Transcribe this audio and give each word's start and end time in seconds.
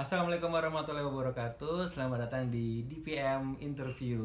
Assalamualaikum 0.00 0.48
warahmatullahi 0.48 1.04
wabarakatuh. 1.04 1.84
Selamat 1.84 2.24
datang 2.24 2.48
di 2.48 2.88
DPM 2.88 3.60
Interview. 3.60 4.24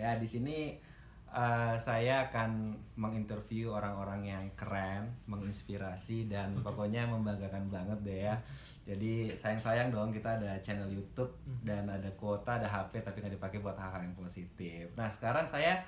Ya 0.00 0.16
di 0.16 0.24
sini 0.24 0.80
uh, 1.28 1.76
saya 1.76 2.32
akan 2.32 2.72
menginterview 2.96 3.76
orang-orang 3.76 4.32
yang 4.32 4.44
keren, 4.56 5.12
menginspirasi 5.28 6.32
dan 6.32 6.56
pokoknya 6.64 7.04
membanggakan 7.12 7.68
banget 7.68 7.98
deh 8.00 8.20
ya. 8.24 8.40
Jadi 8.88 9.36
sayang-sayang 9.36 9.92
dong 9.92 10.16
kita 10.16 10.40
ada 10.40 10.56
channel 10.64 10.88
YouTube 10.88 11.36
dan 11.60 11.92
ada 11.92 12.08
kuota, 12.16 12.56
ada 12.56 12.72
HP 12.72 13.04
tapi 13.04 13.20
nggak 13.20 13.36
dipakai 13.36 13.60
buat 13.60 13.76
hal-hal 13.76 14.08
yang 14.08 14.16
positif. 14.16 14.96
Nah 14.96 15.12
sekarang 15.12 15.44
saya 15.44 15.84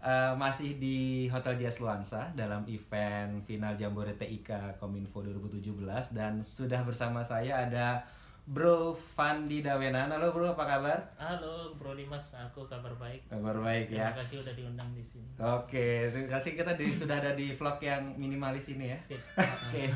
uh, 0.00 0.32
masih 0.32 0.80
di 0.80 1.28
Hotel 1.28 1.60
Jazz 1.60 1.76
Luansa 1.76 2.32
dalam 2.32 2.64
event 2.72 3.44
final 3.44 3.76
Jambore 3.76 4.16
TIK 4.16 4.80
Kominfo 4.80 5.20
2017 5.20 6.16
dan 6.16 6.40
sudah 6.40 6.80
bersama 6.88 7.20
saya 7.20 7.68
ada 7.68 8.08
Bro 8.42 8.98
Fandi 8.98 9.62
Dawenan. 9.62 10.10
Halo 10.10 10.34
Bro, 10.34 10.58
apa 10.58 10.66
kabar? 10.66 10.98
Halo 11.14 11.78
Bro 11.78 11.94
Dimas, 11.94 12.34
aku 12.34 12.66
kabar 12.66 12.90
baik. 12.98 13.22
Kabar 13.30 13.54
baik 13.62 13.94
ya. 13.94 14.10
Terima 14.10 14.18
kasih 14.18 14.36
udah 14.42 14.54
diundang 14.58 14.90
di 14.98 15.04
sini. 15.06 15.30
Oke, 15.38 16.10
terima 16.10 16.26
kasih 16.34 16.58
kita 16.58 16.74
di, 16.74 16.90
sudah 16.90 17.22
ada 17.22 17.38
di 17.38 17.54
vlog 17.54 17.78
yang 17.78 18.02
minimalis 18.18 18.74
ini 18.74 18.90
ya. 18.90 18.98
Sip. 18.98 19.22
Oke. 19.38 19.86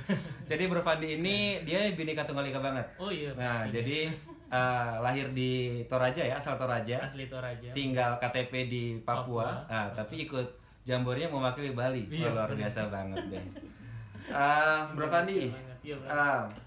Jadi 0.46 0.62
Bro 0.70 0.86
Fandi 0.86 1.18
ini 1.18 1.58
dia 1.66 1.90
bineka 1.90 2.22
tunggal 2.22 2.46
ika 2.46 2.62
banget. 2.62 2.86
Oh 3.02 3.10
iya. 3.10 3.34
Nah, 3.34 3.66
pastinya. 3.66 3.74
jadi 3.82 3.98
uh, 4.54 4.94
lahir 5.02 5.26
di 5.34 5.82
Toraja 5.90 6.22
ya, 6.22 6.38
asal 6.38 6.54
Toraja. 6.54 7.02
asli 7.02 7.26
Toraja. 7.26 7.74
Tinggal 7.74 8.22
KTP 8.22 8.70
di 8.70 8.82
Papua. 9.02 9.42
Papua. 9.42 9.46
Nah, 9.66 9.86
tapi 9.90 10.22
ikut 10.22 10.46
jambornya 10.86 11.26
mewakili 11.26 11.74
Bali. 11.74 12.06
Iya, 12.06 12.30
luar 12.30 12.54
biasa 12.54 12.94
banget 12.94 13.26
deh. 13.26 13.42
Ah, 14.30 14.86
Bro 14.94 15.10
Fandi. 15.10 15.50
Iya, 15.82 15.98
Bro. 15.98 16.65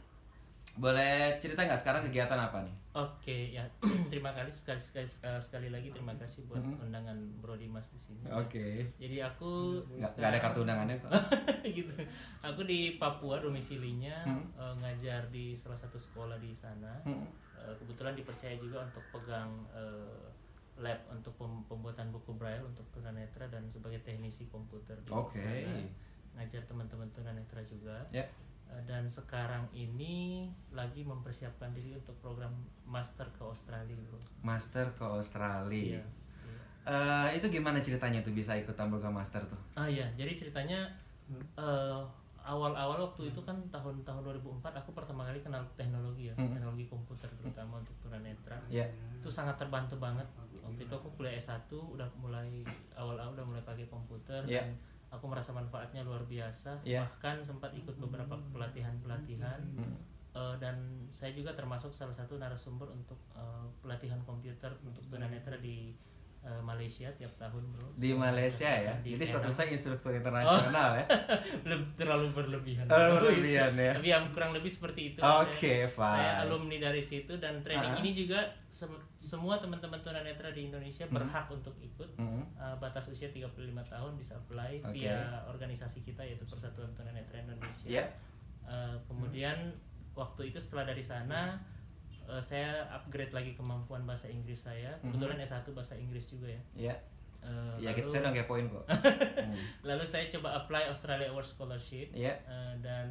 Boleh 0.79 1.13
cerita 1.37 1.61
nggak 1.61 1.75
sekarang 1.77 2.01
kegiatan 2.07 2.39
apa 2.39 2.63
nih? 2.63 2.75
Oke, 2.95 3.51
ya. 3.51 3.67
terima 4.11 4.31
kasih 4.31 4.49
sekali 4.49 4.79
sekali 4.79 5.07
sekali 5.37 5.67
lagi 5.69 5.91
terima 5.91 6.15
kasih 6.15 6.47
buat 6.47 6.57
undangan 6.79 7.13
Bro 7.37 7.55
Dimas 7.55 7.91
di 7.91 7.99
sini. 7.99 8.23
Oke. 8.25 8.87
Jadi 8.95 9.19
aku 9.19 9.83
Nggak, 9.91 10.11
nggak 10.15 10.29
ada 10.29 10.39
kartu 10.39 10.59
undangannya 10.63 10.95
kok. 10.97 11.11
gitu. 11.77 11.91
Aku 12.41 12.63
di 12.63 12.95
Papua 12.95 13.37
domisilinya 13.37 14.23
Hmm. 14.23 14.47
eh, 14.55 14.73
ngajar 14.79 15.27
di 15.27 15.51
salah 15.53 15.75
satu 15.75 15.95
sekolah 15.95 16.39
di 16.39 16.51
sana. 16.51 16.95
Hmm. 17.03 17.27
Eh, 17.59 17.73
kebetulan 17.75 18.15
dipercaya 18.15 18.55
juga 18.55 18.81
untuk 18.81 19.03
pegang 19.11 19.51
eh, 19.71 20.25
lab 20.79 20.99
untuk 21.11 21.35
pem- 21.35 21.65
pembuatan 21.67 22.07
buku 22.09 22.31
braille 22.33 22.63
untuk 22.63 22.87
tunanetra 22.89 23.43
dan 23.47 23.67
sebagai 23.67 23.99
teknisi 23.99 24.47
komputer 24.47 24.95
di 24.97 25.11
Oke. 25.11 25.43
sana. 25.43 25.83
Ngajar 26.35 26.63
teman-teman 26.63 27.11
tunanetra 27.11 27.59
juga. 27.63 27.99
Ya. 28.09 28.23
Eh, 28.69 28.81
dan 28.85 29.05
sekarang 29.05 29.65
ini 29.71 30.45
lagi 30.69 31.01
mempersiapkan 31.01 31.73
diri 31.73 31.93
untuk 31.93 32.13
program 32.19 32.53
master 32.85 33.25
ke 33.31 33.41
Australia, 33.41 33.97
bro. 33.99 34.19
Master 34.41 34.93
ke 34.93 35.03
Australia. 35.03 35.97
Iya. 35.97 36.03
Eh, 36.85 37.29
itu 37.35 37.49
gimana 37.49 37.77
ceritanya 37.79 38.21
tuh 38.21 38.31
bisa 38.31 38.53
ikut 38.53 38.73
program 38.73 39.13
master 39.13 39.41
tuh? 39.43 39.59
Ah 39.73 39.85
iya, 39.85 40.05
jadi 40.13 40.33
ceritanya 40.33 40.89
eh, 41.55 42.01
awal-awal 42.39 42.97
waktu 43.03 43.29
itu 43.29 43.37
kan 43.43 43.53
tahun-tahun 43.69 44.21
2004 44.23 44.73
aku 44.73 44.89
pertama 44.91 45.21
kali 45.23 45.37
kenal 45.39 45.61
teknologi 45.75 46.29
ya, 46.29 46.33
Hmm. 46.33 46.49
teknologi 46.49 46.85
komputer 46.87 47.29
terutama 47.35 47.77
untuk 47.77 47.93
tunanetra. 47.99 48.57
Ya. 48.67 48.89
Itu 49.13 49.29
sangat 49.29 49.57
terbantu 49.57 49.97
banget. 49.97 50.25
Waktu 50.59 50.81
itu 50.81 50.93
aku 50.95 51.09
kuliah 51.13 51.33
S1 51.35 51.69
udah 51.69 52.09
mulai 52.15 52.65
awal-awal 52.95 53.33
udah 53.33 53.45
mulai 53.45 53.61
pakai 53.61 53.85
komputer 53.85 54.41
Iya. 54.43 54.65
dan 54.65 54.73
aku 55.09 55.25
merasa 55.25 55.51
manfaatnya 55.51 56.05
luar 56.05 56.23
biasa. 56.25 56.85
Iya. 56.85 57.09
Bahkan 57.17 57.41
sempat 57.41 57.73
ikut 57.73 57.97
beberapa 57.97 58.37
pelatihan-pelatihan. 58.53 59.61
Hmm. 59.75 59.97
Eh, 60.29 60.55
dan 60.61 60.77
saya 61.09 61.33
juga 61.33 61.57
termasuk 61.57 61.89
salah 61.89 62.13
satu 62.13 62.37
narasumber 62.37 62.85
untuk 62.93 63.17
eh, 63.33 63.65
pelatihan 63.81 64.21
komputer 64.21 64.69
untuk 64.85 65.01
tunanetra 65.09 65.57
di 65.57 65.97
eh, 66.39 66.61
Malaysia 66.61 67.11
tiap 67.11 67.33
tahun 67.35 67.63
bro 67.67 67.87
Di 67.93 68.11
Malaysia 68.11 68.65
ya. 68.65 68.95
Di 68.97 69.13
Jadi 69.13 69.25
statusnya 69.25 69.65
instruktur 69.69 70.11
internasional 70.11 70.95
ya. 70.95 71.05
Leb- 71.69 71.93
terlalu 71.93 72.31
berlebihan 72.31 72.85
Terlalu 72.85 73.11
Bro, 73.11 73.23
berlebihan 73.25 73.71
ya. 73.73 73.91
tapi 73.93 74.07
yang 74.07 74.25
kurang 74.29 74.51
lebih 74.51 74.67
seperti 74.67 75.01
itu 75.09 75.19
Oke, 75.19 75.85
saya, 75.85 75.91
saya 75.91 76.31
fine. 76.33 76.41
alumni 76.45 76.77
dari 76.81 77.01
situ 77.01 77.35
dan 77.35 77.59
training 77.59 77.91
Ah. 77.91 77.99
ini 77.99 78.11
juga 78.11 78.39
sem- 78.65 78.89
semua 79.15 79.57
teman-teman 79.57 79.99
tunanetra 79.99 80.49
di 80.49 80.65
Indonesia 80.65 81.03
berhak 81.05 81.47
untuk 81.49 81.75
ikut 81.77 82.07
Hmm. 82.15 82.43
Uh, 82.53 82.75
batas 82.77 83.07
usia 83.07 83.27
35 83.27 83.51
tahun 83.85 84.11
bisa 84.13 84.35
apply 84.37 84.79
Oke. 84.81 84.91
via 84.97 85.19
organisasi 85.45 86.01
kita 86.01 86.19
yaitu 86.21 86.43
Persatuan 86.43 86.91
Tunanetra 86.91 87.35
Indonesia. 87.37 87.87
Iya. 87.87 88.05
Uh, 88.63 88.95
kemudian 89.05 89.55
waktu 90.11 90.49
itu 90.49 90.57
setelah 90.57 90.83
dari 90.85 90.99
sana 91.01 91.59
uh, 92.39 92.41
saya 92.41 92.71
upgrade 92.89 93.29
lagi 93.29 93.51
kemampuan 93.53 94.03
bahasa 94.03 94.25
Inggris 94.25 94.63
saya. 94.63 94.95
Mhm. 94.99 95.11
Kebetulan 95.11 95.37
S1 95.39 95.67
bahasa 95.69 95.93
Inggris 95.93 96.25
juga 96.25 96.47
ya. 96.47 96.61
Ya. 96.73 96.95
Uh, 97.39 97.75
Ya, 97.77 97.91
lalu, 97.91 97.99
kita 97.99 98.07
saya 98.09 98.21
udah 98.21 98.33
kepoin 98.33 98.65
kok. 98.67 98.83
Hmm. 99.39 99.55
lalu 99.81 100.03
saya 100.03 100.27
coba 100.29 100.49
apply 100.57 100.87
Australia 100.87 101.27
Award 101.27 101.47
Scholarship 101.47 102.11
Iya. 102.11 102.35
uh, 102.43 102.75
dan 102.79 103.07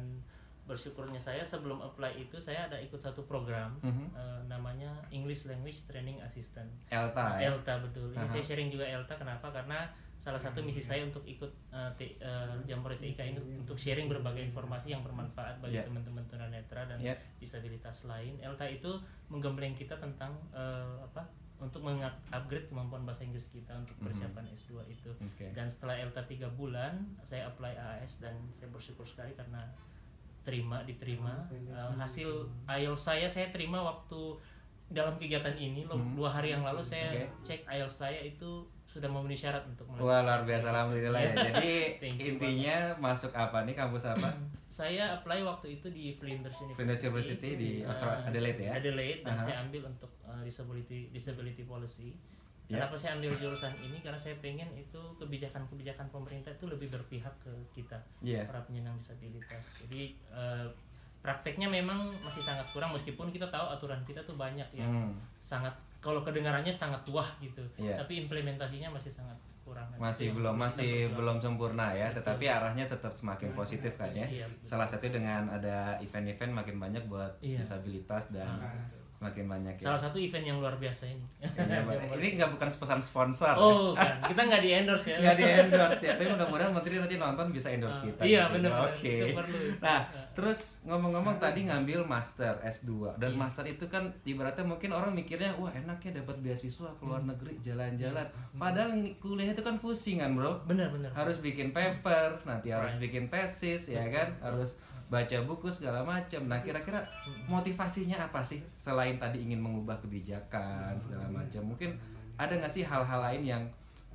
bersyukurnya 0.63 1.17
saya 1.17 1.41
sebelum 1.41 1.81
apply 1.81 2.13
itu 2.15 2.37
saya 2.37 2.69
ada 2.69 2.77
ikut 2.77 3.01
satu 3.01 3.25
program 3.25 3.73
Mhm. 3.81 4.05
uh, 4.13 4.41
namanya 4.45 4.93
English 5.09 5.49
Language 5.49 5.85
Training 5.85 6.21
Assistant. 6.21 6.69
Elta 6.87 7.41
ya. 7.41 7.49
Elta 7.49 7.81
betul. 7.81 8.13
Ini 8.13 8.21
Aha. 8.21 8.29
saya 8.29 8.43
sharing 8.43 8.69
juga 8.69 8.85
Elta 8.85 9.13
kenapa? 9.13 9.49
Karena 9.49 9.89
salah 10.19 10.35
satu 10.35 10.59
misi 10.59 10.83
saya 10.83 11.01
untuk 11.01 11.23
ikut 11.23 11.47
uh, 11.71 11.87
T- 11.95 12.19
uh, 12.19 12.51
Jambore 12.63 12.93
TIK 12.93 13.19
ini 13.23 13.39
untuk 13.55 13.73
sharing 13.73 14.05
berbagai 14.05 14.43
informasi 14.43 14.91
yang 14.91 14.99
bermanfaat 14.99 15.57
bagi 15.57 15.79
Yeah. 15.79 15.87
teman-teman 15.87 16.27
tunanetra 16.27 16.83
dan 16.85 16.99
Yeah. 16.99 17.15
disabilitas 17.39 18.03
lain. 18.03 18.35
Elta 18.37 18.67
itu 18.67 18.91
menggembleng 19.27 19.73
kita 19.73 19.95
tentang 19.95 20.35
uh, 20.51 20.99
apa? 21.01 21.23
Untuk 21.57 21.83
mengupgrade 21.83 22.67
kemampuan 22.67 23.03
bahasa 23.03 23.23
Inggris 23.23 23.47
kita 23.47 23.71
untuk 23.73 23.95
Mhm. 23.95 24.03
persiapan 24.05 24.43
S2 24.49 24.69
itu. 24.87 25.11
Oke. 25.13 25.51
Dan 25.51 25.67
setelah 25.67 25.95
Elta 25.95 26.23
tiga 26.23 26.47
bulan, 26.49 26.99
saya 27.21 27.47
apply 27.47 27.75
AAS 27.75 28.19
dan 28.19 28.35
saya 28.51 28.67
bersyukur 28.69 29.03
sekali 29.03 29.31
karena 29.33 29.63
terima 30.39 30.83
diterima 30.83 31.47
Uh, 31.69 31.95
hasil 31.95 32.27
IELTS 32.65 33.03
saya 33.05 33.27
saya 33.27 33.47
terima 33.49 33.79
waktu 33.79 34.35
dalam 34.89 35.15
kegiatan 35.15 35.53
ini 35.53 35.85
loh 35.85 35.95
Hmm. 35.95 36.15
dua 36.15 36.31
hari 36.33 36.49
yang 36.49 36.63
lalu 36.63 36.81
saya 36.81 37.11
Oke. 37.13 37.45
cek 37.45 37.61
IELTS 37.69 37.97
saya 37.99 38.19
itu 38.19 38.65
sudah 38.89 39.05
memenuhi 39.05 39.37
syarat 39.37 39.61
untuk 39.69 39.85
melanjutkan. 39.85 40.09
Wah 40.09 40.21
luar 40.25 40.41
biasa 40.41 40.65
alhamdulillah 40.73 41.21
ya. 41.21 41.33
Jadi 41.53 41.73
intinya 42.17 42.77
masuk 42.97 43.29
apa 43.37 43.61
nih 43.69 43.77
kampus 43.77 44.09
apa? 44.09 44.33
saya 44.69 45.13
apply 45.13 45.45
waktu 45.45 45.77
itu 45.77 45.87
di 45.93 46.17
Flinders 46.17 46.57
University, 46.57 46.77
Flinders 46.77 47.01
University 47.05 47.49
di 47.53 47.69
Uh, 47.85 47.93
Australia, 47.93 48.25
Adelaide 48.25 48.61
ya? 48.65 48.71
Adelaide 48.73 49.21
dan 49.21 49.33
Aha. 49.37 49.45
saya 49.45 49.55
ambil 49.61 49.81
untuk 49.85 50.11
uh, 50.25 50.41
disability 50.41 51.13
disability 51.13 51.63
policy 51.63 52.17
Ya. 52.69 52.85
Kenapa 52.85 53.01
saya 53.01 53.17
ambil 53.17 53.33
jurusan 53.33 53.73
ini? 53.81 53.97
Karena 53.97 54.13
saya 54.13 54.37
pengen 54.45 54.69
itu 54.77 55.01
kebijakan-kebijakan 55.17 56.05
pemerintah 56.13 56.53
itu 56.53 56.69
lebih 56.69 56.93
berpihak 56.93 57.33
ke 57.41 57.49
kita 57.73 57.97
Iya. 58.21 58.45
para 58.45 58.61
penyandang 58.61 58.93
disabilitas. 59.01 59.65
Jadi 59.81 60.13
eh, 60.29 60.69
prakteknya 61.25 61.65
memang 61.65 62.13
masih 62.21 62.45
sangat 62.45 62.69
kurang 62.69 62.93
meskipun 62.93 63.33
kita 63.33 63.49
tahu 63.49 63.73
aturan 63.73 63.97
kita 64.05 64.21
tuh 64.21 64.37
banyak 64.37 64.69
ya. 64.69 64.85
Hmm. 64.85 65.17
Sangat 65.41 65.73
kalau 65.99 66.23
kedengarannya 66.23 66.71
sangat 66.71 67.03
wah 67.11 67.27
gitu. 67.39 67.63
Iya. 67.75 67.99
Tapi 67.99 68.23
implementasinya 68.23 68.89
masih 68.91 69.11
sangat 69.11 69.35
kurang. 69.61 69.85
Nah, 69.93 70.09
Masih 70.09 70.33
belum 70.33 70.55
masih 70.57 71.11
belum 71.13 71.37
sempurna 71.37 71.93
ya, 71.93 72.09
tetapi 72.09 72.49
arahnya 72.49 72.89
tetap 72.89 73.13
semakin 73.13 73.53
positif 73.53 73.93
kan 73.99 74.09
ya. 74.09 74.25
Siap, 74.25 74.49
betul. 74.49 74.65
Salah 74.65 74.87
satu 74.87 75.05
dengan 75.11 75.45
ada 75.45 75.99
event-event 76.01 76.51
makin 76.55 76.75
banyak 76.81 77.03
buat 77.05 77.37
Iya. 77.43 77.61
disabilitas 77.61 78.33
dan 78.33 78.49
semakin 79.19 79.45
banyak 79.45 79.75
ya. 79.75 79.85
Salah 79.85 79.99
satu 79.99 80.15
event 80.15 80.45
yang 80.45 80.57
luar 80.57 80.79
biasa 80.79 81.03
ini. 81.05 81.27
Iya, 81.37 81.83
ini 82.17 82.39
nggak 82.39 82.55
bukan 82.55 82.71
pesan 82.71 82.99
sponsor. 82.99 83.51
ya. 83.51 83.59
oh, 83.59 83.91
kita 84.23 84.41
nggak 84.41 84.61
di 84.63 84.69
endorse 84.71 85.07
ya. 85.09 85.17
nggak 85.19 85.35
di 85.35 85.43
endorse 85.59 86.03
ya, 86.07 86.13
tapi 86.15 86.31
mudah-mudahan 86.31 86.71
menteri 86.71 86.95
nanti 86.97 87.15
nonton 87.15 87.51
bisa 87.51 87.67
endorse 87.67 87.99
kita. 88.01 88.23
di 88.23 88.31
Iya, 88.31 88.47
benar. 88.47 88.87
Oke. 88.87 89.35
Perlu. 89.35 89.59
Nah, 89.77 89.99
terus 90.31 90.59
ngomong-ngomong 90.85 91.35
tadi 91.35 91.67
ngambil 91.67 92.07
master 92.07 92.63
S2 92.63 93.19
dan 93.19 93.29
Iya. 93.29 93.37
master 93.37 93.65
itu 93.67 93.85
kan 93.85 94.07
ibaratnya 94.23 94.63
mungkin 94.63 94.89
orang 94.89 95.11
mikirnya 95.11 95.51
wah 95.53 95.69
enak 95.69 95.99
ya 95.99 96.15
dapat 96.15 96.39
beasiswa 96.39 96.87
ke 96.89 97.03
Hmm. 97.03 97.09
luar 97.11 97.21
negeri 97.27 97.59
jalan-jalan. 97.59 98.23
Padahal 98.55 98.95
ng- 98.95 99.19
kuliah 99.19 99.51
itu 99.51 99.59
kan 99.59 99.75
pusing 99.77 100.17
kan, 100.17 100.31
Bro. 100.31 100.63
Benar, 100.63 100.89
benar. 100.89 101.11
Harus 101.11 101.37
bikin 101.37 101.69
paper, 101.69 102.39
nanti 102.45 102.71
harus 102.71 102.95
Right. 102.95 103.03
bikin 103.03 103.27
tesis 103.27 103.91
ya 103.91 104.07
kan, 104.07 104.31
harus 104.39 104.79
baca 105.09 105.37
buku 105.43 105.67
segala 105.73 106.05
macam. 106.05 106.45
Nah, 106.45 106.61
kira-kira 106.61 107.01
motivasinya 107.49 108.29
apa 108.29 108.45
sih 108.45 108.61
selain 108.77 109.17
tadi 109.17 109.41
ingin 109.41 109.57
mengubah 109.57 109.97
kebijakan 109.99 110.95
segala 111.01 111.25
macam? 111.27 111.65
Mungkin 111.65 111.97
ada 112.37 112.53
nggak 112.55 112.71
sih 112.71 112.85
hal-hal 112.85 113.19
lain 113.19 113.43
yang 113.43 113.63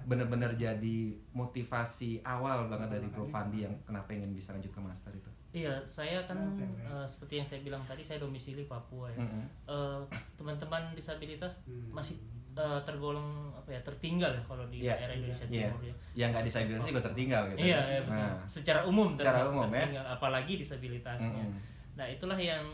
benar-benar 0.04 0.52
jadi 0.52 1.16
motivasi 1.32 2.20
awal 2.22 2.68
banget 2.68 3.00
dari 3.00 3.06
Bro 3.08 3.24
Fandi 3.24 3.64
yang 3.64 3.72
kenapa 3.88 4.12
ingin 4.12 4.36
bisa 4.36 4.52
lanjut 4.52 4.70
ke 4.70 4.80
master 4.80 5.12
itu? 5.16 5.30
Iya, 5.54 5.80
saya 5.86 6.26
kan 6.28 6.54
eh, 6.60 7.06
seperti 7.06 7.40
yang 7.40 7.46
saya 7.46 7.60
bilang 7.64 7.82
tadi, 7.88 8.04
saya 8.04 8.20
domisili 8.20 8.68
Papua 8.68 9.08
ya. 9.10 9.18
Mm-mm. 9.22 9.44
Eh, 9.64 10.00
teman-teman 10.36 10.92
disabilitas 10.92 11.64
masih 11.90 12.20
eh, 12.54 12.80
tergolong 12.82 13.28
apa 13.52 13.68
ya 13.68 13.80
tertinggal 13.82 14.30
ya 14.30 14.42
kalau 14.42 14.62
di 14.68 14.78
Iya. 14.80 14.94
daerah 14.94 15.14
Indonesia 15.16 15.46
Iya. 15.46 15.66
Timur 15.66 15.82
ya. 15.82 15.94
Yang 16.14 16.28
nggak 16.30 16.44
disabilitas 16.46 16.84
juga 16.84 17.00
tertinggal 17.02 17.42
gitu. 17.50 17.58
Iya, 17.60 17.80
iya 17.84 18.00
betul. 18.00 18.22
Nah, 18.22 18.34
Secara 18.46 18.80
umum 18.84 19.08
Secara 19.12 19.38
umum, 19.44 19.66
ya. 19.66 19.82
tertinggal, 19.82 20.06
apalagi 20.08 20.52
disabilitasnya. 20.56 21.44
Mm-mm. 21.44 21.60
Nah, 21.94 22.06
itulah 22.06 22.36
yang 22.36 22.66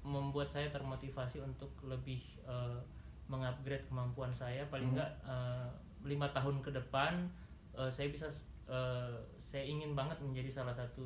membuat 0.00 0.46
saya 0.46 0.66
termotivasi 0.68 1.38
untuk 1.40 1.70
lebih 1.82 2.18
eh, 2.42 2.78
mengupgrade 3.26 3.86
kemampuan 3.86 4.32
saya 4.32 4.66
paling 4.66 4.90
enggak 4.90 5.10
eh, 5.22 5.68
lima 6.02 6.26
tahun 6.30 6.58
ke 6.58 6.70
depan 6.72 7.28
eh, 7.72 7.86
saya 7.86 8.08
bisa 8.08 8.26
eh, 8.66 9.12
saya 9.36 9.62
ingin 9.62 9.94
banget 9.94 10.18
menjadi 10.18 10.50
salah 10.50 10.72
satu 10.72 11.04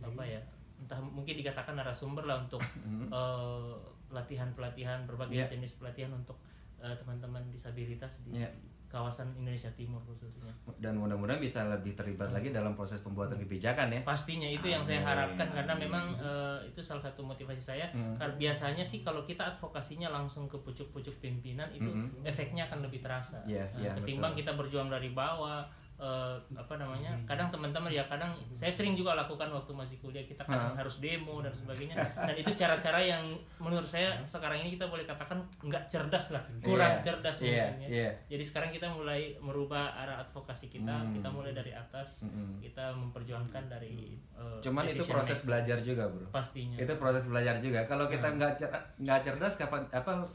apa 0.00 0.24
ya 0.24 0.40
entah 0.74 0.98
mungkin 0.98 1.36
dikatakan 1.36 1.78
narasumber 1.78 2.24
lah 2.24 2.40
untuk 2.40 2.58
Mhm. 2.80 3.06
eh, 3.06 3.74
pelatihan-pelatihan 4.08 5.04
berbagai 5.04 5.36
Iya. 5.36 5.48
jenis 5.48 5.76
pelatihan 5.76 6.10
untuk 6.10 6.36
eh, 6.82 6.94
teman-teman 6.94 7.46
disabilitas 7.48 8.18
di 8.20 8.36
Iya. 8.36 8.50
kawasan 8.86 9.32
Indonesia 9.34 9.72
Timur 9.72 10.02
khususnya. 10.02 10.52
dan 10.76 10.92
mudah-mudahan 10.94 11.38
bisa 11.38 11.64
lebih 11.64 11.94
terlibat 11.94 12.28
lagi 12.28 12.50
dalam 12.50 12.74
proses 12.74 13.00
pembuatan 13.00 13.38
kebijakan 13.38 13.88
ya 13.88 14.00
Pastinya 14.02 14.44
itu 14.44 14.66
yang 14.66 14.82
saya 14.82 14.98
Amin, 14.98 15.08
harapkan 15.08 15.48
karena 15.48 15.72
amin. 15.72 15.88
memang 15.88 16.04
eh, 16.18 16.58
itu 16.66 16.76
salah 16.78 17.00
satu 17.00 17.22
motivasi 17.22 17.56
saya. 17.62 17.86
Hmm. 17.88 18.12
Karena 18.14 18.36
biasanya 18.36 18.82
sih 18.82 19.00
kalau 19.00 19.22
kita 19.22 19.48
advokasinya 19.48 20.10
langsung 20.10 20.44
ke 20.44 20.58
pucuk-pucuk 20.58 21.16
pimpinan 21.18 21.70
itu 21.70 21.88
Mhm. 21.88 22.20
efeknya 22.22 22.66
akan 22.66 22.82
lebih 22.82 23.00
terasa. 23.00 23.40
Iya, 23.44 23.64
Eh, 23.72 23.80
iya, 23.80 23.90
ketimbang 23.94 24.34
betul. 24.34 24.44
kita 24.44 24.52
berjuang 24.54 24.88
dari 24.90 25.08
bawah 25.10 25.64
eh, 26.02 26.34
apa 26.52 26.74
namanya? 26.74 27.14
Kadang 27.22 27.46
teman-teman 27.48 27.86
ya 27.88 28.02
kadang 28.04 28.26
saya 28.50 28.68
sering 28.68 28.92
juga 28.92 29.14
lakukan 29.14 29.46
waktu 29.48 29.70
masih 29.72 29.96
kuliah 29.96 30.22
kita 30.22 30.42
kadang 30.42 30.74
Ha. 30.74 30.78
harus 30.78 30.98
demo 30.98 31.38
dan 31.38 31.50
sebagainya. 31.50 31.94
Dan 32.26 32.34
itu 32.34 32.50
cara-cara 32.52 32.98
yang 32.98 33.22
menurut 33.56 33.86
saya 33.86 34.18
sekarang 34.22 34.58
ini 34.58 34.74
kita 34.74 34.84
boleh 34.84 35.04
katakan 35.04 35.38
nggak 35.60 35.86
cerdas 35.86 36.32
lah, 36.32 36.42
kurang 36.58 36.92
Iya, 36.92 37.04
cerdas 37.04 37.36
iya, 37.38 37.70
mungkin 37.70 37.78
ya. 37.78 37.88
iya. 37.88 38.10
Jadi 38.28 38.42
sekarang 38.42 38.70
kita 38.70 38.86
mulai 38.88 39.38
merubah 39.38 39.94
arah 39.94 40.18
advokasi 40.18 40.66
kita, 40.68 40.90
Hmm. 40.92 41.14
kita 41.14 41.28
mulai 41.28 41.52
dari 41.52 41.70
atas, 41.72 42.26
Mm-mm. 42.26 42.58
kita 42.58 42.90
memperjuangkan 42.92 43.64
dari 43.68 44.18
uh, 44.32 44.58
cuman 44.58 44.82
itu 44.84 45.04
proses 45.04 45.38
making. 45.38 45.46
belajar 45.46 45.78
juga 45.78 46.04
bro 46.04 46.26
pastinya. 46.28 46.76
itu 46.76 46.92
proses 46.96 47.24
belajar 47.24 47.54
juga 47.56 47.80
kalau 47.84 48.06
kita 48.06 48.26
Hmm. 48.26 48.36
nggak 48.36 48.52
cer- 48.56 48.74
nggak 48.98 49.20
cerdas 49.22 49.54
kapan 49.56 49.86
apa 49.88 50.26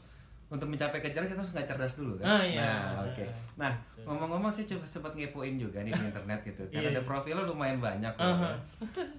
untuk 0.48 0.64
mencapai 0.64 0.96
kejar 0.98 1.28
kita 1.28 1.36
harus 1.36 1.52
nggak 1.52 1.68
cerdas 1.68 1.94
dulu 1.94 2.16
Ah, 2.18 2.40
kan 2.40 2.48
iya, 2.48 2.64
nah 2.64 3.04
oke. 3.04 3.24
Nah 3.60 3.72
ngomong-ngomong 4.00 4.48
sih 4.48 4.64
coba 4.64 4.80
sempat 4.82 5.12
ngepoin 5.12 5.60
juga 5.60 5.84
nih 5.84 5.92
di 5.92 6.02
internet 6.08 6.40
gitu. 6.40 6.62
Iya, 6.72 6.72
karena 6.72 6.88
ada 6.88 7.00
iya. 7.00 7.04
profilnya 7.04 7.44
lumayan 7.44 7.78
banyak 7.78 8.12
loh, 8.16 8.32
ya. 8.40 8.56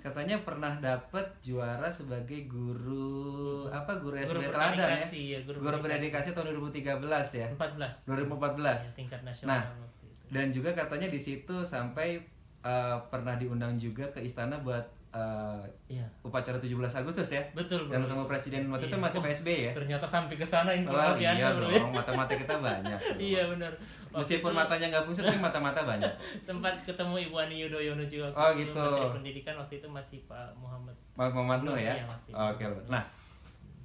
katanya 0.02 0.36
pernah 0.42 0.74
dapet 0.82 1.22
juara 1.40 1.86
sebagai 1.88 2.50
guru 2.50 3.70
apa 3.70 4.02
guru 4.02 4.18
SD 4.18 4.50
teladan 4.50 4.98
ya? 4.98 5.06
ya, 5.06 5.40
guru 5.46 5.58
guru 5.62 5.76
berdedikasi 5.80 6.34
tahun 6.34 6.58
2013 6.58 6.98
ya? 7.38 7.48
14 7.54 8.10
2014 8.10 8.66
ya, 8.66 8.76
tingkat 8.98 9.22
nasional 9.22 9.54
Nah, 9.54 9.62
waktu 9.78 10.06
itu. 10.10 10.26
dan 10.34 10.46
juga 10.50 10.70
katanya 10.74 11.08
di 11.08 11.20
situ 11.22 11.56
sampai 11.62 12.26
uh, 12.62 12.98
pernah 13.08 13.38
diundang 13.38 13.78
juga 13.78 14.10
ke 14.10 14.20
istana 14.20 14.58
buat 14.58 14.82
uh, 15.12 15.62
Iya, 15.86 16.06
upacara 16.22 16.56
17 16.56 16.70
Agustus 16.96 17.30
ya 17.30 17.42
betul 17.52 17.86
dan 17.86 17.98
bro. 17.98 18.06
ketemu 18.06 18.24
presiden 18.26 18.62
waktu 18.68 18.86
itu 18.86 18.94
Iya. 18.94 19.04
masih 19.04 19.18
Oh, 19.18 19.26
PSB 19.26 19.48
ya 19.50 19.72
Ternyata 19.74 20.06
sampai 20.06 20.36
ke 20.36 20.44
sana 20.44 20.70
oh 20.70 20.76
informasi 20.76 21.22
iya 21.22 21.32
Anda, 21.34 21.50
bro. 21.56 21.68
ya. 21.68 21.82
mata-mata 21.90 22.34
kita 22.34 22.56
banyak 22.56 23.00
bro. 23.06 23.18
Iya 23.18 23.42
benar. 23.48 23.72
Meskipun 24.10 24.50
itu 24.50 24.58
matanya 24.58 24.86
nggak 24.90 25.04
fungsi 25.04 25.22
tapi 25.22 25.38
mata-mata 25.38 25.80
banyak 25.84 26.14
sempat 26.48 26.74
ketemu 26.82 27.16
Ibu 27.26 27.36
Ani 27.38 27.56
Yudhoyono 27.60 28.04
juga 28.04 28.30
Oh, 28.32 28.52
itu, 28.52 28.66
gitu. 28.66 28.78
Menteri 28.80 29.16
Pendidikan 29.16 29.56
waktu 29.56 29.74
itu 29.78 29.88
masih 29.88 30.20
Pak 30.26 30.54
Muhammad. 30.56 30.94
Mas 31.14 31.30
Muhammad 31.30 31.60
Nur 31.64 31.76
ya 31.76 31.94
Iya, 31.94 32.06
masih. 32.06 32.32
oke 32.32 32.66
nah 32.88 33.04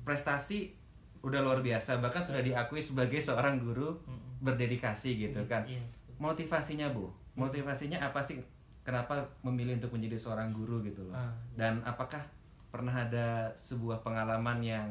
prestasi 0.03 0.73
udah 1.21 1.41
luar 1.41 1.61
biasa 1.61 1.99
bahkan 1.99 2.21
sudah 2.21 2.41
diakui 2.41 2.79
sebagai 2.79 3.17
seorang 3.17 3.57
guru 3.57 3.97
berdedikasi 4.39 5.17
gitu 5.19 5.41
kan 5.45 5.65
Iya. 5.65 5.81
motivasinya 6.15 6.89
bu 6.91 7.09
motivasinya 7.35 7.97
apa 7.99 8.21
sih 8.21 8.45
kenapa 8.85 9.27
memilih 9.41 9.81
untuk 9.81 9.97
menjadi 9.97 10.21
seorang 10.21 10.53
guru 10.53 10.85
gitu 10.85 11.09
loh. 11.09 11.17
Ah, 11.17 11.33
dan 11.57 11.81
apakah 11.89 12.21
pernah 12.69 12.93
ada 12.93 13.51
sebuah 13.57 14.05
pengalaman 14.05 14.61
yang 14.61 14.89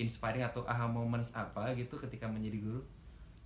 inspiring 0.00 0.42
atau 0.42 0.64
aha 0.64 0.88
moments 0.88 1.34
apa 1.36 1.74
gitu 1.76 1.98
ketika 1.98 2.30
menjadi 2.30 2.62
guru 2.62 2.80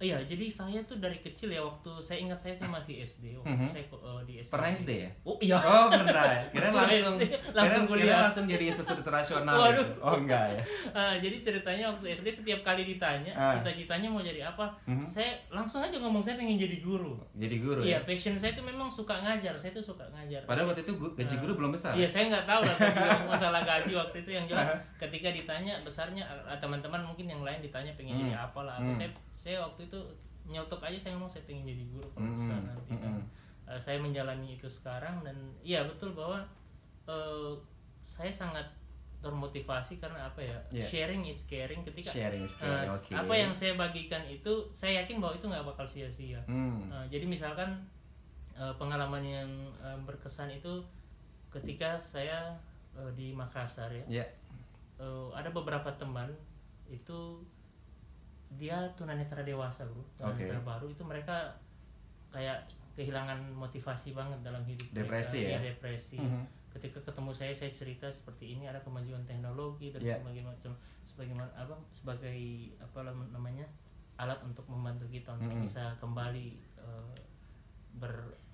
Iya, 0.03 0.19
jadi 0.21 0.47
saya 0.49 0.83
tuh 0.83 0.99
dari 0.99 1.15
kecil 1.17 1.49
ya 1.49 1.63
waktu 1.63 1.87
saya 1.97 2.19
ingat 2.21 2.35
saya 2.37 2.51
saya 2.53 2.67
masih 2.69 2.99
SD 3.01 3.39
waktu 3.39 3.55
Mhm. 3.55 3.69
saya 3.69 3.85
eh, 3.87 4.21
di 4.23 4.35
SD. 4.37 4.51
pernah 4.51 4.69
SD 4.69 4.91
ya 4.99 5.11
Oh 5.23 5.37
iya. 5.39 5.55
oh 5.57 5.87
pernah 5.89 6.27
ya 6.35 6.43
kira 6.51 6.67
langsung 6.69 7.15
langsung 7.15 7.15
kira- 7.17 7.55
kira 7.55 7.87
kuliah. 7.87 8.21
langsung 8.21 8.45
jadi 8.45 8.67
susu 8.77 8.93
internasional 8.95 9.55
Waduh. 9.57 9.79
gitu. 9.79 9.93
oh 10.01 10.15
enggak 10.17 10.45
ya 10.51 10.63
Ah, 10.99 11.15
jadi 11.17 11.37
ceritanya 11.39 11.85
waktu 11.89 12.07
SD 12.13 12.29
setiap 12.29 12.61
kali 12.63 12.83
ditanya 12.85 13.33
Ah. 13.33 13.55
cita-citanya 13.57 14.09
mau 14.09 14.21
jadi 14.21 14.43
apa, 14.45 14.67
Mhm. 14.85 15.07
saya 15.07 15.31
langsung 15.49 15.81
aja 15.81 15.97
ngomong 15.97 16.19
saya 16.19 16.35
pengen 16.35 16.59
jadi 16.59 16.79
guru. 16.81 17.15
jadi 17.33 17.57
guru 17.59 17.81
Iya, 17.81 17.97
ya 17.97 17.99
passion 18.03 18.35
saya 18.35 18.53
itu 18.53 18.61
memang 18.61 18.89
suka 18.89 19.15
ngajar. 19.17 19.55
Saya 19.55 19.71
tuh 19.71 19.85
suka 19.85 20.03
ngajar. 20.09 20.43
padahal 20.43 20.67
waktu 20.69 20.83
itu 20.83 20.93
gaji 20.93 21.37
guru 21.39 21.53
belum 21.57 21.71
besar 21.71 21.95
Iya, 21.95 22.05
saya 22.07 22.27
nggak 22.29 22.45
tahu 22.45 22.61
lah 22.61 22.77
masalah 23.25 23.63
gaji 23.63 23.93
waktu 23.95 24.17
itu 24.19 24.31
yang 24.33 24.45
jelas 24.45 24.67
ketika 24.97 25.31
ditanya 25.31 25.79
besarnya 25.81 26.27
teman-teman 26.59 27.01
mungkin 27.01 27.27
yang 27.27 27.41
lain 27.41 27.61
ditanya 27.61 27.93
pengen 27.93 28.15
Hmm. 28.15 28.23
jadi 28.25 28.35
apa 28.41 28.61
lah. 28.61 28.75
apa. 28.75 28.85
Hmm. 28.85 28.95
Saya 28.95 29.11
saya 29.43 29.59
waktu 29.59 29.91
itu 29.91 29.99
nyeletuk 30.47 30.79
aja 30.79 30.95
saya 30.97 31.13
ngomong 31.15 31.27
saya 31.29 31.43
pengen 31.43 31.67
jadi 31.67 31.83
guru 31.89 32.07
kalau 32.13 32.27
Hmm, 32.27 32.37
bisa 32.37 32.55
nanti. 32.63 32.91
hmm, 32.91 33.03
Dan, 33.03 33.13
hmm. 33.15 33.25
eh, 33.67 33.81
saya 33.81 33.99
menjalani 33.99 34.49
itu 34.55 34.69
sekarang 34.69 35.23
dan 35.23 35.35
iya 35.61 35.83
betul 35.83 36.15
bahwa 36.15 36.39
eh, 37.07 37.53
saya 38.03 38.31
sangat 38.31 38.67
termotivasi 39.19 40.03
karena 40.03 40.27
apa 40.27 40.43
ya? 40.43 40.59
Iya. 40.75 40.83
Sharing 40.83 41.23
is 41.25 41.47
caring 41.47 41.79
ketika 41.81 42.11
sharing 42.11 42.43
is 42.43 42.59
caring 42.59 42.91
eh, 42.91 42.91
oke 42.91 43.15
apa 43.15 43.35
yang 43.35 43.53
saya 43.53 43.75
bagikan 43.75 44.23
itu 44.27 44.51
saya 44.73 45.03
yakin 45.03 45.23
bahwa 45.23 45.35
itu 45.35 45.47
nggak 45.47 45.63
bakal 45.65 45.87
sia-sia. 45.87 46.43
hmm. 46.45 46.91
Nah, 46.91 47.07
jadi 47.07 47.23
misalkan 47.23 47.71
eh, 48.53 48.75
pengalaman 48.75 49.23
yang 49.23 49.51
eh, 49.79 49.99
berkesan 50.03 50.51
itu 50.51 50.83
ketika 51.49 51.95
saya 51.95 52.51
eh, 52.93 53.11
di 53.15 53.31
Makassar 53.31 53.95
ya, 53.95 54.23
ya 54.23 54.27
eh, 54.99 55.27
ada 55.33 55.51
beberapa 55.51 55.87
teman 55.95 56.27
itu 56.91 57.39
dia 58.63 58.79
tunanetra 58.95 59.43
dewasa 59.43 59.83
bro, 59.83 60.07
tunanetra 60.15 60.55
Oke. 60.55 60.65
baru 60.65 60.87
itu 60.87 61.03
mereka 61.03 61.51
kayak 62.31 62.63
kehilangan 62.95 63.43
motivasi 63.53 64.15
banget 64.15 64.39
dalam 64.41 64.63
hidup 64.63 64.87
Depresi 64.95 65.43
mereka. 65.43 65.49
ya? 65.49 65.51
Iya, 65.51 65.59
depresi. 65.67 66.17
Mhm. 66.17 66.43
Ketika 66.71 66.99
ketemu 67.03 67.31
saya 67.33 67.53
saya 67.53 67.69
cerita 67.69 68.07
seperti 68.07 68.55
ini 68.55 68.65
ada 68.65 68.79
kemajuan 68.79 69.27
teknologi 69.27 69.91
dan 69.91 70.01
Iya. 70.01 70.17
sebagai 70.17 70.43
macam 70.47 70.73
sebagai 71.05 71.35
apa 71.37 71.75
sebagai 71.91 72.39
apa 72.79 72.99
namanya 73.29 73.67
alat 74.17 74.39
untuk 74.41 74.65
membantu 74.65 75.05
kita 75.09 75.35
untuk 75.35 75.53
Mhm. 75.53 75.63
bisa 75.63 75.85
kembali 75.99 76.47
eh, 76.79 77.15
ber 77.95 78.13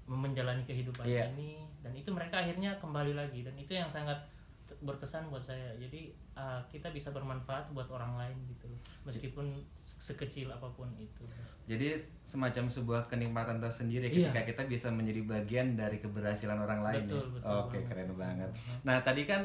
menjalani 0.09 0.65
kehidupan 0.65 1.05
Iya. 1.05 1.29
ini 1.31 1.69
dan 1.79 1.93
itu 1.93 2.09
mereka 2.09 2.41
akhirnya 2.41 2.73
kembali 2.81 3.13
lagi 3.13 3.45
dan 3.45 3.53
itu 3.55 3.77
yang 3.77 3.87
sangat 3.87 4.17
berkesan 4.81 5.27
buat 5.27 5.41
saya 5.41 5.75
jadi 5.75 6.09
ah, 6.33 6.63
kita 6.67 6.89
bisa 6.89 7.11
bermanfaat 7.11 7.71
buat 7.71 7.87
orang 7.89 8.15
lain 8.17 8.37
gitu 8.47 8.65
loh 8.65 8.79
meskipun 9.03 9.47
se- 9.75 9.99
sekecil 9.99 10.49
apa 10.49 10.71
pun 10.71 10.87
itu 10.97 11.27
Jadi 11.65 11.93
semacam 12.23 12.65
sebuah 12.67 13.03
kenikmatan 13.07 13.59
tersendiri 13.59 14.09
Iya. 14.09 14.33
ketika 14.33 14.41
kita 14.47 14.63
bisa 14.67 14.89
menjadi 14.89 15.21
bagian 15.23 15.77
dari 15.77 15.99
keberhasilan 15.99 16.57
orang 16.57 16.81
lain. 16.81 17.05
Betul, 17.05 17.21
ya? 17.21 17.33
betul 17.35 17.49
Oke, 17.51 17.69
banget. 17.77 17.85
keren 17.87 18.11
banget. 18.15 18.51
Nah, 18.83 18.97
tadi 18.99 19.23
kan 19.23 19.43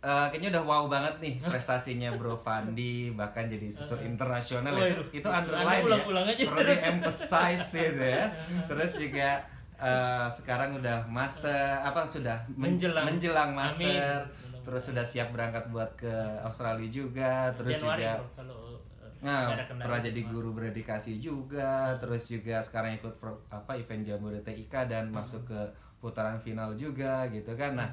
eh, 0.00 0.26
kayaknya 0.26 0.48
udah 0.50 0.64
wow 0.64 0.84
banget 0.86 1.14
nih 1.20 1.34
prestasinya 1.44 2.08
Bro 2.14 2.38
Fandi 2.38 3.12
bahkan 3.12 3.44
jadi 3.46 3.68
susur 3.68 4.00
internasional 4.00 4.72
itu 4.72 4.80
Waduh, 4.96 5.06
itu 5.12 5.28
Anda 5.28 5.38
underline 5.44 5.68
ya. 5.68 5.84
ulang-ulang 5.84 6.24
aja. 6.26 6.42
Perlu 6.46 6.62
di 6.64 6.76
emphasize 6.88 7.68
gitu 7.68 8.00
ya. 8.06 8.24
Terus 8.72 8.92
juga 8.96 9.28
eh, 9.80 10.26
sekarang 10.28 10.76
udah 10.76 11.02
master 11.04 11.50
apa 11.80 12.04
sudah 12.04 12.36
men- 12.50 12.76
Menjelang. 12.76 13.04
menjelang 13.04 13.50
Amin. 13.50 13.60
master. 13.60 14.16
Mudah-mudahan. 14.20 14.60
Terus 14.60 14.82
sudah 14.84 15.02
siap 15.02 15.28
berangkat 15.30 15.64
buat 15.68 15.90
ke 15.94 16.12
Australia 16.40 16.86
juga, 16.86 17.48
terus 17.50 17.74
Januari 17.74 18.04
juga 18.04 18.28
kalau 18.34 18.56
eh, 18.60 18.78
Nah, 19.20 19.52
pernah 19.66 20.00
jadi 20.00 20.20
guru 20.24 20.50
berdedikasi 20.50 21.16
juga, 21.18 21.92
terus 21.96 22.24
juga 22.26 22.56
sekarang 22.58 22.96
ikut 22.96 23.16
pro- 23.16 23.44
apa 23.48 23.72
event 23.74 24.00
Jambore 24.02 24.40
TIK 24.40 24.86
dan 24.86 25.08
masuk 25.10 25.44
ke 25.44 25.60
putaran 25.98 26.36
final 26.36 26.72
juga 26.72 27.28
gitu 27.28 27.52
kan. 27.52 27.76
Nah, 27.76 27.88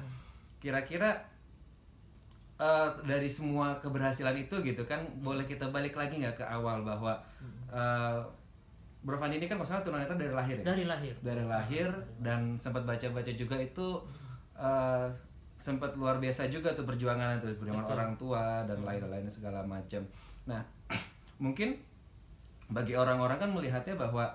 kira-kira 0.58 1.20
eh, 2.58 2.88
dari 3.02 3.28
semua 3.28 3.76
keberhasilan 3.78 4.34
itu 4.34 4.56
gitu 4.62 4.82
kan, 4.82 4.98
boleh 5.18 5.44
kita 5.44 5.68
balik 5.68 5.94
lagi 5.94 6.18
nggak 6.18 6.36
ke 6.36 6.44
awal 6.44 6.82
bahwa 6.82 7.14
eh 7.70 8.18
Bro 9.08 9.16
Fandi 9.16 9.40
ini 9.40 9.48
kan 9.48 9.56
masalah 9.56 9.80
tunanetra 9.80 10.20
dari 10.20 10.36
lahir 10.36 10.60
ya? 10.60 10.64
dari 10.68 10.84
lahir 10.84 11.16
dari 11.24 11.40
lahir 11.48 11.88
dan 12.20 12.60
sempat 12.60 12.84
baca-baca 12.84 13.32
juga 13.32 13.56
itu 13.56 14.04
eh, 14.52 15.08
sempat 15.56 15.96
luar 15.96 16.20
biasa 16.20 16.52
juga 16.52 16.76
tuh 16.76 16.84
perjuangan 16.84 17.40
itu 17.40 17.56
perjuangan 17.56 17.88
Betul. 17.88 17.96
orang 17.96 18.12
tua 18.20 18.44
dan 18.68 18.84
lain-lain 18.84 19.24
segala 19.24 19.64
macam. 19.64 20.04
Nah, 20.44 20.60
mungkin 21.44 21.72
bagi 22.68 22.92
orang-orang 22.92 23.40
kan 23.40 23.48
melihatnya 23.48 23.96
bahwa 23.96 24.28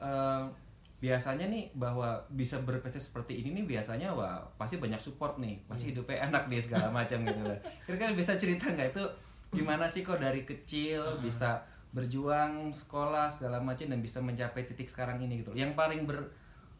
eh, 0.00 0.44
biasanya 0.98 1.46
nih 1.52 1.70
bahwa 1.76 2.18
bisa 2.32 2.58
berprestasi 2.64 3.12
seperti 3.12 3.44
ini 3.44 3.60
nih 3.60 3.78
biasanya 3.78 4.10
wah 4.10 4.40
pasti 4.56 4.80
banyak 4.80 4.98
support 4.98 5.36
nih, 5.36 5.60
pasti 5.68 5.92
hidupnya 5.92 6.32
enak 6.32 6.48
nih 6.48 6.64
segala 6.64 6.88
macam 6.90 7.22
gitu 7.28 7.44
lah. 7.44 7.60
Kira-kira 7.84 8.16
bisa 8.16 8.34
cerita 8.40 8.72
nggak 8.72 8.96
itu 8.96 9.04
gimana 9.52 9.84
sih 9.84 10.00
kok 10.00 10.16
dari 10.16 10.48
kecil 10.48 11.20
bisa 11.20 11.60
berjuang 11.90 12.68
sekolah 12.70 13.26
segala 13.26 13.58
macam 13.58 13.86
dan 13.86 13.98
bisa 13.98 14.18
mencapai 14.18 14.64
titik 14.64 14.86
sekarang 14.86 15.18
ini 15.18 15.40
gitu. 15.40 15.52
Yang 15.52 15.72
paling 15.74 16.04
ber- 16.04 16.30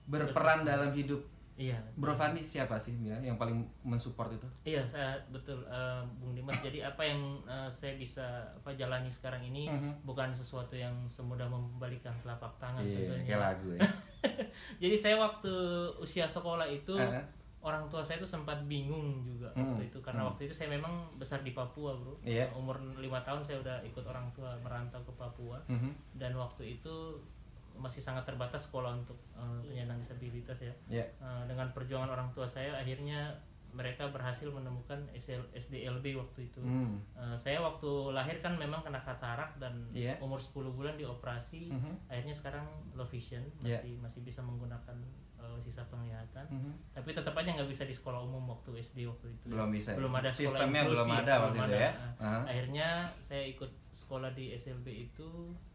berperan 0.05 0.63
dalam 0.63 0.93
hidup 0.93 1.21
Iya. 1.59 1.75
Bro 1.99 2.15
Fandi 2.15 2.39
siapa 2.39 2.79
sih 2.79 2.95
ya 3.03 3.19
yang 3.19 3.35
paling 3.35 3.59
mensupport 3.83 4.31
itu? 4.31 4.47
Iya, 4.65 4.87
saya 4.87 5.19
betul 5.27 5.59
eh, 5.67 5.99
Bung 6.15 6.31
Dimas. 6.31 6.55
Jadi 6.57 6.79
apa 6.81 7.03
yang 7.03 7.19
eh, 7.43 7.67
saya 7.67 7.99
bisa 7.99 8.23
apa 8.55 8.71
jalani 8.73 9.11
sekarang 9.11 9.43
ini 9.43 9.67
Mhm. 9.67 10.07
bukan 10.07 10.31
sesuatu 10.31 10.73
yang 10.73 10.95
semudah 11.05 11.51
membalikan 11.51 12.15
telapak 12.23 12.55
tangan 12.57 12.79
Iya, 12.79 12.95
tentunya. 13.11 13.25
kayak 13.27 13.43
lagu 13.43 13.69
ya. 13.75 13.83
Jadi 14.87 14.97
saya 14.97 15.19
waktu 15.19 15.51
usia 15.99 16.31
sekolah 16.31 16.63
itu 16.65 16.95
Heeh. 16.95 17.27
Orang 17.69 17.85
tua 17.87 18.01
saya 18.01 18.17
itu 18.17 18.27
sempat 18.27 18.57
bingung 18.65 19.21
juga 19.23 19.53
Hmm, 19.53 19.71
waktu 19.71 19.87
itu 19.87 19.99
karena 20.01 20.25
waktu 20.25 20.45
itu 20.45 20.55
saya 20.55 20.69
memang 20.71 20.91
besar 21.15 21.41
di 21.41 21.53
Papua, 21.53 21.93
Bro. 21.93 22.17
Iya. 22.23 22.49
Umur 22.53 22.75
lima 22.97 23.21
tahun 23.21 23.41
saya 23.41 23.61
udah 23.61 23.77
ikut 23.83 24.03
orang 24.03 24.27
tua 24.33 24.57
merantau 24.59 25.01
ke 25.01 25.13
Papua 25.13 25.61
Mhm. 25.67 25.93
dan 26.15 26.33
waktu 26.35 26.75
itu 26.75 27.21
masih 27.75 28.01
sangat 28.01 28.25
terbatas 28.25 28.67
sekolah 28.67 28.91
untuk 28.93 29.15
eh, 29.35 29.61
penyandang 29.63 29.97
disabilitas 29.97 30.59
ya. 30.59 30.75
Iya. 30.89 31.07
Eh, 31.15 31.43
dengan 31.47 31.71
perjuangan 31.71 32.09
orang 32.09 32.29
tua 32.33 32.43
saya 32.43 32.75
akhirnya 32.75 33.31
mereka 33.79 34.11
berhasil 34.11 34.51
menemukan 34.51 34.99
SL, 35.15 35.39
SDLB 35.53 36.13
waktu 36.13 36.45
itu. 36.45 36.59
Hmm. 36.59 36.99
Eh, 37.15 37.37
saya 37.39 37.63
waktu 37.63 37.87
lahir 38.11 38.43
kan 38.43 38.53
memang 38.55 38.83
kena 38.83 38.99
katarak 38.99 39.55
dan 39.57 39.71
Iya. 39.95 40.19
umur 40.19 40.37
10 40.37 40.51
bulan 40.69 40.99
dioperasi. 40.99 41.71
Mhm. 41.71 42.11
Akhirnya 42.11 42.35
sekarang 42.35 42.67
low 42.93 43.07
vision 43.07 43.47
Iya. 43.63 43.79
masih 43.79 43.95
masih 44.01 44.21
bisa 44.23 44.43
menggunakan 44.43 44.99
eh, 45.39 45.59
sisa 45.63 45.87
penglihatan. 45.87 46.43
Mhm. 46.51 46.73
Tapi 46.91 47.15
tetap 47.15 47.31
aja 47.33 47.55
nggak 47.55 47.71
bisa 47.71 47.87
di 47.87 47.95
sekolah 47.95 48.19
umum 48.19 48.43
waktu 48.49 48.75
SD 48.77 49.07
waktu 49.07 49.31
itu. 49.31 49.47
Belum 49.49 49.71
bisa. 49.71 49.95
ya? 49.95 50.03
Belum 50.03 50.11
ada 50.13 50.27
sekolah 50.27 50.51
Sistemnya 50.51 50.83
belum 50.83 50.99
inklusi, 50.99 51.15
ada 51.17 51.35
waktu 51.39 51.47
belum 51.55 51.63
itu 51.63 51.63
ada. 51.71 51.79
ya. 51.79 51.91
Nah, 51.95 52.11
Aha. 52.19 52.41
Akhirnya 52.45 52.89
saya 53.21 53.43
ikut 53.47 53.71
sekolah 53.89 54.31
di 54.35 54.51
SLB 54.51 54.87
itu 55.07 55.29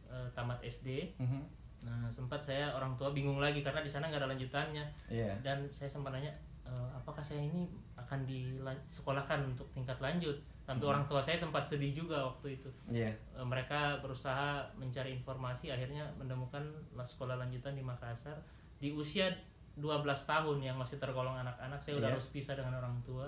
eh, 0.06 0.28
tamat 0.36 0.60
SD. 0.62 1.16
Mhm. 1.16 1.42
Nah, 1.84 2.08
sempat 2.08 2.40
saya 2.40 2.72
orang 2.72 2.94
tua 2.94 3.12
bingung 3.12 3.40
lagi 3.40 3.60
karena 3.60 3.80
di 3.80 3.88
sana 3.88 4.08
nggak 4.08 4.20
ada 4.20 4.30
lanjutannya 4.30 4.84
Iya. 5.10 5.36
dan 5.40 5.64
saya 5.68 5.88
sempat 5.88 6.12
nanya 6.12 6.32
"E, 6.64 6.72
apakah 6.94 7.20
saya 7.20 7.44
ini 7.44 7.68
akan 7.96 8.20
disekolahkan 8.24 9.40
untuk 9.46 9.68
tingkat 9.72 9.98
lanjut 9.98 10.34
sampai 10.60 10.86
orang 10.86 11.04
tua 11.04 11.20
saya 11.20 11.36
sempat 11.36 11.62
sedih 11.62 11.92
juga 11.94 12.24
waktu 12.24 12.56
itu 12.56 12.70
Iya. 12.90 13.12
E, 13.32 13.42
mereka 13.42 14.00
berusaha 14.00 14.60
mencari 14.74 15.12
informasi 15.14 15.70
akhirnya 15.70 16.08
menemukan 16.16 16.64
la- 16.92 17.04
sekolah 17.04 17.36
lanjutan 17.36 17.74
di 17.74 17.82
Makassar 17.82 18.40
di 18.78 18.90
usia 18.90 19.28
12 19.74 19.90
tahun 20.24 20.58
yang 20.60 20.76
masih 20.76 20.98
tergolong 20.98 21.36
anak-anak 21.36 21.78
saya 21.78 21.98
udah 21.98 22.08
Iya. 22.08 22.16
harus 22.16 22.28
pisah 22.30 22.54
dengan 22.54 22.78
orang 22.78 22.96
tua 23.02 23.28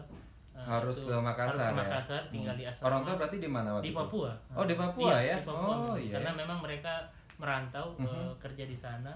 E, 0.49 0.59
Harus 0.61 0.97
itu 0.97 1.05
ke 1.05 1.15
Makassar 1.19 1.51
harus 1.51 1.59
ke 1.59 1.67
ya? 1.67 1.75
Makassar 1.77 2.21
tinggal 2.31 2.53
Hmm. 2.53 2.61
di 2.61 2.65
asrama 2.65 2.87
Orang 2.87 3.01
tua 3.03 3.13
berarti 3.17 3.37
di 3.37 3.49
mana 3.49 3.69
waktu 3.73 3.83
di 3.83 3.91
itu? 3.91 3.99
Papua 3.99 4.31
Oh, 4.55 4.63
di 4.63 4.75
Papua 4.75 5.11
ya? 5.11 5.19
Iya, 5.19 5.35
di 5.35 5.45
Papua. 5.45 5.73
Oh, 5.75 5.97
iya. 5.99 6.13
karena 6.15 6.31
memang 6.33 6.59
mereka 6.59 6.93
merantau 7.35 7.85
Mhm. 7.93 8.07
eh, 8.07 8.31
kerja 8.39 8.63
di 8.63 8.71
sana 8.73 9.11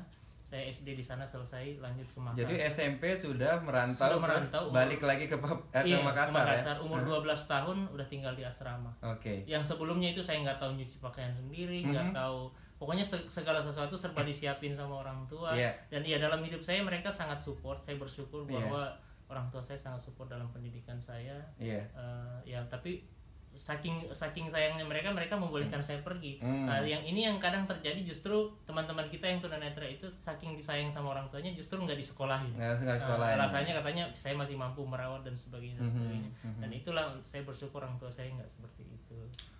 saya 0.49 0.65
SD 0.65 0.97
di 0.97 1.01
sana 1.01 1.21
selesai 1.21 1.77
lanjut 1.77 2.03
ke 2.03 2.17
Makassar 2.17 2.41
Jadi 2.41 2.55
SMP 2.59 3.03
sudah 3.13 3.61
merantau, 3.61 4.09
Sudah 4.09 4.17
ke- 4.17 4.23
merantau, 4.25 4.63
balik 4.69 4.97
lagi 4.99 5.25
ke, 5.25 5.37
eh, 5.37 5.37
ke 5.75 5.85
Iya, 5.85 6.01
Makassar, 6.01 6.49
ya? 6.49 6.73
umur 6.81 7.05
12 7.05 7.21
tahun 7.45 7.85
udah 7.87 8.07
tinggal 8.07 8.33
di 8.33 8.41
asrama. 8.41 8.89
Oke. 8.99 9.45
Yang 9.45 9.69
sebelumnya 9.69 10.09
itu 10.09 10.19
saya 10.19 10.41
nggak 10.41 10.57
tahu 10.57 10.73
nyuci 10.73 10.97
pakaian 10.97 11.29
sendiri, 11.29 11.85
nggak 11.85 12.09
Mhm. 12.09 12.15
tahu 12.15 12.49
pokoknya 12.75 13.05
se- 13.05 13.29
segala 13.29 13.61
sesuatu 13.61 13.93
serba 13.93 14.25
disiapin 14.25 14.73
sama 14.73 14.97
orang 14.97 15.21
tua. 15.25 15.53
Iya. 15.53 15.69
Dan 15.87 16.01
ya 16.01 16.17
dalam 16.17 16.41
hidup 16.41 16.59
saya 16.59 16.81
mereka 16.81 17.07
sangat 17.07 17.37
support. 17.37 17.77
Saya 17.77 17.95
bersyukur 17.95 18.41
Iya. 18.43 18.57
bahwa 18.57 18.89
orang 19.27 19.45
tua 19.47 19.61
saya 19.61 19.77
sangat 19.77 20.01
support 20.01 20.25
dalam 20.25 20.49
pendidikan 20.49 20.97
saya. 20.97 21.37
Iya. 21.55 21.77
Eh, 21.93 22.37
ya 22.49 22.59
tapi 22.65 23.05
saking 23.51 24.07
saking 24.09 24.45
sayangnya 24.45 24.85
mereka 24.85 25.09
mereka 25.09 25.35
membolehkan 25.35 25.81
saya 25.81 25.99
pergi. 25.99 26.39
Hmm. 26.39 26.63
Nah, 26.63 26.79
yang 26.79 27.01
ini 27.01 27.25
yang 27.25 27.37
kadang 27.37 27.65
terjadi 27.65 27.99
justru 28.01 28.31
teman-teman 28.63 29.05
kita 29.07 29.25
yang 29.25 29.39
tunanetra 29.39 29.83
itu 29.83 30.07
saking 30.07 30.55
disayang 30.55 30.87
sama 30.87 31.11
orang 31.11 31.27
tuanya 31.27 31.51
justru 31.51 31.75
nggak 31.75 31.97
disekolahin. 31.97 32.53
Nah, 32.55 32.73
sekolah 32.75 33.27
ya? 33.27 33.35
alasannya 33.35 33.73
katanya 33.75 34.03
saya 34.13 34.33
masih 34.33 34.55
mampu 34.55 34.85
merawat 34.85 35.25
dan 35.25 35.35
sebagainya 35.35 35.81
dan 35.81 35.85
Mhm, 35.85 35.91
sebagainya. 35.91 36.29
mhm. 36.41 36.59
Dan 36.61 36.69
itulah 36.71 37.05
saya 37.21 37.41
bersyukur 37.43 37.81
orang 37.81 37.97
tua 37.97 38.07
saya 38.07 38.31
nggak 38.31 38.47
seperti 38.47 38.83
itu. 38.85 39.17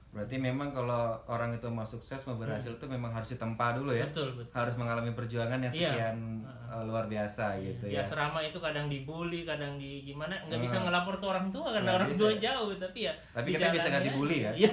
Berarti 0.10 0.36
memang 0.36 0.70
kalau 0.70 1.14
orang 1.24 1.54
itu 1.54 1.68
mau 1.68 1.84
sukses 1.84 2.18
mau 2.24 2.34
berhasil 2.34 2.74
itu 2.74 2.82
memang 2.84 3.10
harus 3.10 3.30
ditempa 3.30 3.74
dulu 3.74 3.94
ya. 3.94 4.02
Hmm. 4.02 4.10
Betul 4.10 4.28
betul. 4.34 4.50
Harus 4.52 4.74
mengalami 4.74 5.14
perjuangan 5.14 5.60
yang 5.60 5.70
Iya. 5.70 5.90
sekian 5.92 6.18
eh, 6.68 6.84
luar 6.84 7.06
biasa 7.06 7.46
gitu 7.58 7.84
Di 7.84 7.94
ya. 7.94 8.02
asrama 8.02 8.38
itu 8.40 8.58
kadang 8.58 8.86
dibully, 8.86 9.42
kadang 9.44 9.78
di 9.78 10.02
gimana 10.04 10.34
nggak 10.44 10.58
bisa 10.60 10.78
Hmm. 10.78 10.86
ngelapor 10.86 11.16
ke 11.16 11.26
orang 11.28 11.48
tua 11.50 11.70
karena 11.72 11.92
orang 11.96 12.10
bisa. 12.10 12.22
tua 12.24 12.34
jauh 12.36 12.72
tapi 12.76 13.00
ya. 13.06 13.14
Tapi 13.32 13.48
kita 13.52 13.68
bisa 13.70 13.88
ganti 13.88 14.10
bully 14.12 14.38
kan? 14.42 14.54
Iya. 14.56 14.72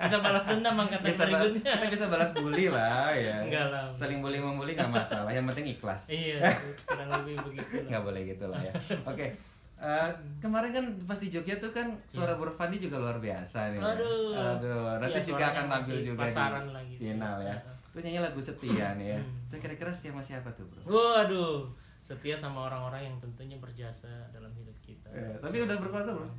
bisa 0.00 0.16
balas 0.18 0.44
dendam 0.44 0.74
angkatan 0.74 1.04
bisa 1.04 1.22
berikutnya. 1.26 1.72
kita 1.74 1.86
bisa 1.90 2.04
balas 2.06 2.30
bully 2.32 2.66
lah 2.66 3.12
ya. 3.28 3.36
Enggak 3.44 3.66
lah. 3.68 3.84
Saling 3.92 4.18
bully 4.18 4.38
membully 4.38 4.72
nggak 4.72 4.88
masalah. 4.90 5.28
Yang 5.28 5.52
penting 5.52 5.66
ikhlas. 5.70 6.02
iya, 6.08 6.40
kurang 6.82 7.12
lebih 7.14 7.36
begitu. 7.46 7.76
lah. 7.76 7.84
nggak 7.86 8.02
boleh 8.02 8.22
gitu 8.26 8.44
lah 8.46 8.60
ya. 8.62 8.72
Oke. 9.12 9.36
Eh, 9.80 10.10
kemarin 10.38 10.70
kan 10.70 10.84
pas 11.02 11.16
di 11.16 11.28
Jogja 11.28 11.56
tuh 11.56 11.72
kan 11.72 11.88
suara 12.04 12.36
Bro 12.36 12.52
Fandi 12.52 12.76
juga 12.76 12.96
luar 12.96 13.16
biasa 13.16 13.72
nih. 13.72 13.80
ya. 13.80 13.88
Aduh. 13.90 14.36
Aduh, 14.36 15.00
nanti 15.00 15.16
Iya, 15.16 15.24
juga 15.26 15.44
akan 15.48 15.64
tampil 15.70 15.96
juga 16.04 16.20
pasaran 16.20 16.62
di 16.62 16.70
lah 16.70 16.82
gitu. 16.84 17.00
final 17.02 17.36
ya. 17.40 17.56
Terus 17.90 18.02
nyanyi 18.04 18.20
lagu 18.20 18.40
setia 18.40 18.86
nih 18.94 19.06
ya. 19.08 19.18
Hmm. 19.18 19.46
Itu 19.46 19.54
kira-kira 19.56 19.88
setia 19.88 20.12
sama 20.12 20.20
siapa 20.20 20.48
tuh, 20.52 20.68
Bro? 20.68 20.80
Waduh, 20.84 21.64
setia 21.98 22.36
sama 22.36 22.68
orang-orang 22.68 23.02
yang 23.02 23.16
tentunya 23.18 23.56
berjasa 23.56 24.06
dalam 24.30 24.52
hidup 24.52 24.76
kita. 24.78 25.08
Eh, 25.08 25.34
tapi 25.38 25.56
udah 25.58 25.74
berkeluarga 25.74 26.12
belum? 26.12 26.30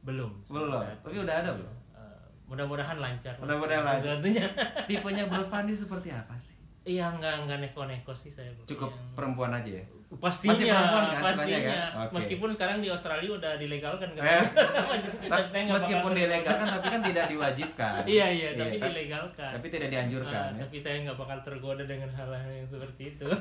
Belum. 0.00 0.30
Belum. 0.44 0.82
Tapi 0.98 1.16
udah 1.16 1.34
ada 1.38 1.50
belum? 1.54 1.74
Eh, 1.92 2.18
mudah-mudahan 2.46 2.98
lancar. 2.98 3.38
Mudah-mudahan 3.38 3.84
lancar. 3.84 4.18
sesuatunya. 4.18 4.46
Tipenya 4.84 5.24
Bro 5.24 5.46
Fandi 5.46 5.70
seperti 5.72 6.10
apa 6.10 6.34
sih? 6.34 6.58
Iya, 6.82 7.14
nggak 7.14 7.46
nggak 7.46 7.58
neko-neko 7.62 8.10
sih 8.10 8.28
saya. 8.28 8.50
Cukup 8.64 8.88
Yang- 8.88 9.14
perempuan 9.14 9.52
aja 9.52 9.70
ya? 9.72 9.84
Pastinya 10.10 10.56
Masih 10.56 10.66
perempuan 10.66 10.88
kan 10.88 11.12
sukanya 11.12 11.26
pastinya 11.28 11.58
kan? 11.60 11.76
Oke. 12.00 12.12
meskipun 12.16 12.48
sekarang 12.50 12.76
di 12.78 12.88
Australia 12.88 13.30
udah 13.30 13.52
dilegalkan 13.54 14.08
kan 14.10 14.22
Eh. 14.24 14.44
Meskipun 15.68 16.12
dilegalkan 16.12 16.66
tapi 16.70 16.86
kan 16.88 17.00
tidak 17.02 17.24
diwajibkan. 17.26 17.92
iya 18.10 18.26
iya 18.26 18.48
tapi 18.54 18.76
kan? 18.78 18.88
dilegalkan 18.88 19.50
Tapi 19.52 19.66
tidak 19.68 19.88
dianjurkan 19.90 20.48
Ah, 20.48 20.54
ya. 20.54 20.64
tapi 20.64 20.76
saya 20.76 20.96
nggak 21.02 21.18
bakal 21.18 21.38
tergoda 21.42 21.84
dengan 21.84 22.08
hal-hal 22.08 22.40
yang 22.50 22.64
seperti 22.64 23.02
itu 23.12 23.28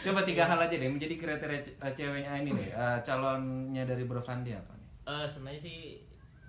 Coba 0.00 0.20
tiga 0.22 0.46
hal 0.46 0.56
aja 0.58 0.72
deh 0.72 0.88
menjadi 0.88 1.14
kriteria 1.14 1.60
eh, 1.76 1.92
ceweknya 1.92 2.32
ini 2.38 2.50
deh. 2.50 2.68
eh, 2.70 2.98
calonnya 3.02 3.84
dari 3.84 4.02
Bro 4.02 4.22
Fandi 4.22 4.52
apa 4.52 4.72
nih? 4.72 4.88
Eh, 5.04 5.26
sebenarnya 5.26 5.60
sih 5.60 5.78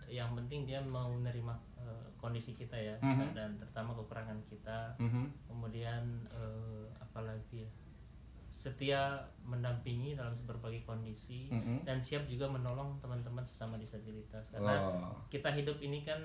yang 0.08 0.32
penting 0.34 0.64
dia 0.64 0.80
mau 0.80 1.10
menerima 1.10 1.52
eh, 1.78 2.06
kondisi 2.16 2.54
kita 2.54 2.76
ya 2.76 2.96
Mhm. 2.98 3.34
dan 3.34 3.50
terutama 3.58 3.92
kekurangan 3.94 4.40
kita 4.46 4.96
Mhm. 4.98 5.24
kemudian 5.46 6.04
eh, 6.30 6.84
apalagi 6.98 7.66
ya 7.66 7.70
setia 8.62 9.18
mendampingi 9.42 10.14
dalam 10.14 10.38
berbagai 10.46 10.86
kondisi 10.86 11.50
Mhm. 11.50 11.82
dan 11.82 11.98
siap 11.98 12.24
juga 12.24 12.46
menolong 12.46 13.02
teman-teman 13.02 13.42
sesama 13.42 13.74
disabilitas 13.76 14.54
karena 14.54 14.78
Oh. 14.78 15.18
kita 15.28 15.50
hidup 15.50 15.82
ini 15.82 16.06
kan 16.06 16.22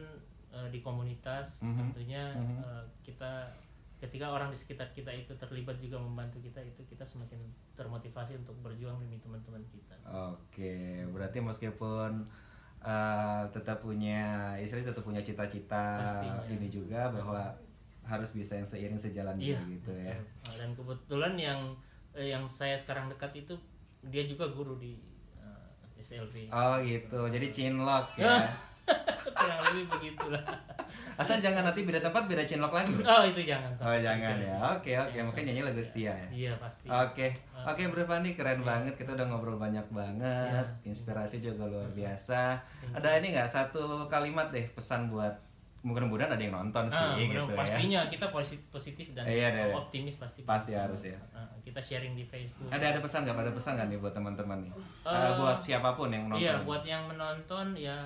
eh, 0.48 0.68
di 0.68 0.80
komunitas 0.80 1.60
Mhm. 1.60 1.76
tentunya 1.78 2.22
Mhm. 2.32 2.56
eh, 2.60 2.84
kita 3.02 3.48
ketika 3.96 4.28
orang 4.28 4.48
di 4.48 4.58
sekitar 4.58 4.88
kita 4.90 5.08
itu 5.08 5.32
terlibat 5.34 5.76
juga 5.76 5.96
membantu 5.96 6.36
kita 6.38 6.60
itu 6.60 6.84
kita 6.84 7.00
semakin 7.02 7.40
termotivasi 7.74 8.36
untuk 8.36 8.52
berjuang 8.60 8.96
demi 8.98 9.16
teman-teman 9.16 9.64
kita 9.66 9.96
Oke, 10.06 10.76
berarti 11.06 11.40
meskipun 11.40 12.28
eh, 12.78 13.42
tetap 13.50 13.80
punya 13.80 14.22
istri 14.56 14.80
tetap 14.80 15.00
punya 15.02 15.18
cita-cita 15.18 16.04
ini 16.46 16.68
juga 16.68 17.08
bahwa 17.10 17.56
harus 18.04 18.30
bisa 18.30 18.54
yang 18.54 18.62
seiring 18.64 18.94
sejalan 18.94 19.34
iya 19.36 19.58
gitu 19.66 19.90
ya. 19.90 20.14
betul. 20.14 20.22
Nah, 20.22 20.54
dan 20.54 20.70
kebetulan 20.72 21.34
yang 21.34 21.60
eh, 22.16 22.32
yang 22.32 22.48
saya 22.48 22.74
sekarang 22.74 23.06
dekat 23.06 23.30
itu 23.36 23.54
dia 24.02 24.24
juga 24.24 24.48
guru 24.48 24.74
di 24.76 24.96
eh, 25.36 26.00
SLB 26.00 26.48
Oh 26.48 26.80
gitu, 26.80 27.28
jadi 27.28 27.46
chinlock 27.52 28.16
ya. 28.16 28.48
kurang 29.36 29.60
lebih 29.68 29.84
begitulah 29.90 30.40
Asal 31.20 31.40
jangan 31.40 31.64
nanti 31.66 31.82
beda 31.82 31.98
tempat 31.98 32.28
beda 32.28 32.44
chinlock 32.44 32.70
lagi. 32.70 32.92
Oh 33.02 33.24
itu 33.24 33.40
jangan 33.42 33.72
Oh 33.80 33.96
jangan 33.96 34.36
ya. 34.36 34.52
Oke 34.76 34.92
oke, 34.94 35.16
mungkin 35.24 35.42
nyanyi 35.48 35.64
lagu 35.64 35.80
setia 35.80 36.12
ya. 36.12 36.28
iya 36.30 36.52
pasti 36.60 36.86
Oke, 36.86 37.32
oke 37.56 37.82
Bro 37.88 38.04
Fandi 38.04 38.36
keren 38.36 38.60
banget. 38.60 38.94
Kita 38.94 39.16
udah 39.16 39.24
ngobrol 39.26 39.56
banyak 39.56 39.82
banget. 39.90 40.66
Iya. 40.84 40.86
Inspirasi 40.86 41.40
juga 41.40 41.66
luar 41.66 41.88
biasa. 41.90 42.60
Ada 42.92 43.16
ini 43.18 43.32
nggak 43.32 43.48
satu 43.48 44.06
kalimat 44.06 44.52
deh 44.52 44.68
pesan 44.70 45.08
buat 45.08 45.34
mudah-mudahan 45.86 46.26
ada 46.28 46.42
yang 46.42 46.50
nonton 46.52 46.84
sih 46.84 46.98
Ah, 46.98 47.14
gitu 47.14 47.38
benar, 47.38 47.46
ya. 47.46 47.56
pastinya 47.56 48.00
kita 48.10 48.26
positif, 48.28 48.66
positif 48.68 49.06
dan 49.14 49.22
Iya, 49.22 49.46
iya, 49.48 49.64
iya. 49.70 49.74
optimis 49.76 50.18
pasti 50.18 50.42
Pasti 50.42 50.74
harus 50.74 50.98
ya. 51.06 51.14
Ah, 51.30 51.46
kita 51.60 51.78
sharing 51.78 52.12
di 52.12 52.24
Facebook 52.24 52.66
Ada 52.66 52.90
ada 52.90 52.98
pesan 52.98 53.22
nggak? 53.22 53.38
Ada 53.38 53.52
pesan 53.52 53.72
nggak 53.76 53.88
nih 53.88 53.98
buat 53.98 54.10
teman-teman 54.10 54.58
nih? 54.60 54.72
Eh, 54.74 54.82
Eh, 55.06 55.32
buat 55.36 55.58
siapa 55.58 55.94
pun 55.94 56.10
yang 56.10 56.26
nonton. 56.26 56.42
Iya, 56.42 56.54
buat 56.60 56.82
yang 56.82 57.06
menonton 57.06 57.66
ya 57.72 58.02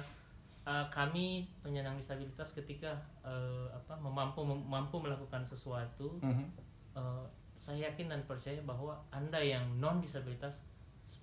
eh, 0.62 0.86
kami 0.88 1.48
penyandang 1.58 1.96
disabilitas 1.96 2.52
ketika 2.52 2.92
eh, 3.22 3.66
apa 3.70 3.96
mampu 3.96 4.44
mampu 4.44 5.00
melakukan 5.00 5.40
sesuatu, 5.40 6.20
Mhm. 6.20 6.44
eh, 6.94 7.24
saya 7.50 7.88
yakin 7.88 8.08
dan 8.08 8.20
percaya 8.22 8.60
bahwa 8.62 8.92
anda 9.10 9.36
yang 9.36 9.64
non 9.76 9.98
disabilitas 9.98 10.60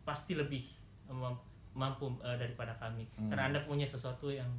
pasti 0.02 0.34
lebih 0.34 0.66
mampu, 1.08 1.38
mampu, 1.72 2.06
eh, 2.20 2.34
daripada 2.36 2.74
kami, 2.76 3.06
Hmm. 3.14 3.30
karena 3.30 3.44
anda 3.48 3.60
punya 3.62 3.86
sesuatu 3.86 4.28
yang 4.28 4.50